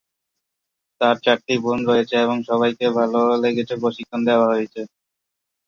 [1.01, 3.11] তার চারটি বোন রয়েছে এবং সবাইকে ভাল
[3.43, 4.81] লেগেছে প্রশিক্ষণ দেওয়া হয়েছে।